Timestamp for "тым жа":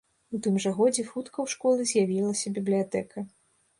0.45-0.71